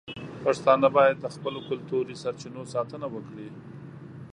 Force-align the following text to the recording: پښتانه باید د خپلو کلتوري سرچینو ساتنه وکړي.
پښتانه 0.43 0.87
باید 0.97 1.17
د 1.19 1.25
خپلو 1.35 1.59
کلتوري 1.69 2.15
سرچینو 2.23 2.61
ساتنه 2.73 3.07
وکړي. 3.13 3.49